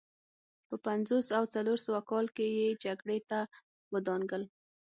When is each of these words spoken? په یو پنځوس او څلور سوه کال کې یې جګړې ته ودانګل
په 0.67 0.75
یو 0.79 0.83
پنځوس 0.85 1.27
او 1.37 1.43
څلور 1.53 1.77
سوه 1.85 2.01
کال 2.11 2.25
کې 2.35 2.45
یې 2.59 2.67
جګړې 2.83 3.19
ته 3.29 3.39
ودانګل 3.93 4.43